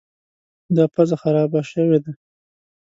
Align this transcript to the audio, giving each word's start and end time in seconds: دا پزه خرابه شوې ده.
دا 0.75 0.85
پزه 0.93 1.15
خرابه 1.21 1.61
شوې 1.71 1.99
ده. 2.03 2.11